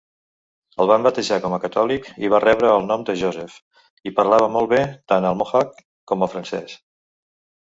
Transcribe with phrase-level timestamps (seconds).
[0.83, 3.59] El van batejar com a catòlic i va rebre el nom de Joseph,
[4.11, 4.81] i parlava molt bé
[5.13, 5.85] tant el mohawk
[6.15, 6.75] com el francès.